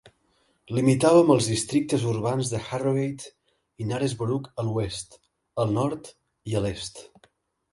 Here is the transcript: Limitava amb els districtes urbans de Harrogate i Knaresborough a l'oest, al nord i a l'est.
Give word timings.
Limitava 0.75 1.19
amb 1.23 1.33
els 1.33 1.49
districtes 1.49 2.05
urbans 2.13 2.53
de 2.53 2.61
Harrogate 2.69 3.29
i 3.83 3.87
Knaresborough 3.91 4.49
a 4.63 4.67
l'oest, 4.71 5.19
al 5.65 5.77
nord 5.77 6.11
i 6.53 6.59
a 6.61 6.65
l'est. 6.65 7.05